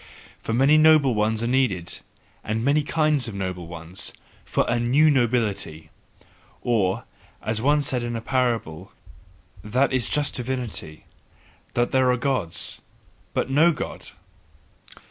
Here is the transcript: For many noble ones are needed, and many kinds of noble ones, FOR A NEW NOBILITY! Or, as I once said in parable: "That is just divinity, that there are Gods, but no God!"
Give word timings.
For 0.39 0.51
many 0.51 0.79
noble 0.79 1.13
ones 1.13 1.43
are 1.43 1.47
needed, 1.47 1.99
and 2.43 2.65
many 2.65 2.81
kinds 2.81 3.27
of 3.27 3.35
noble 3.35 3.67
ones, 3.67 4.11
FOR 4.43 4.65
A 4.67 4.79
NEW 4.79 5.11
NOBILITY! 5.11 5.91
Or, 6.63 7.03
as 7.43 7.59
I 7.59 7.63
once 7.63 7.89
said 7.89 8.01
in 8.01 8.19
parable: 8.21 8.93
"That 9.63 9.93
is 9.93 10.09
just 10.09 10.33
divinity, 10.33 11.05
that 11.75 11.91
there 11.91 12.09
are 12.11 12.17
Gods, 12.17 12.81
but 13.35 13.51
no 13.51 13.71
God!" 13.71 14.09